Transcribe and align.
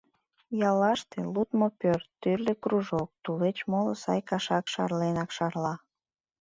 Яллаште 0.69 1.19
лудмо 1.33 1.67
пӧрт, 1.79 2.07
тӱрлӧ 2.21 2.53
кружок, 2.63 3.09
тулеч 3.23 3.57
моло 3.71 3.93
сай 4.03 4.21
кашак 4.29 4.65
шарленак 4.73 5.29
шарла. 5.37 5.75